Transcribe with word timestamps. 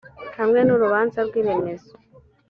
hamwe 0.37 0.59
n 0.63 0.69
urubanza 0.75 1.19
rw 1.27 1.33
iremezo 1.41 1.93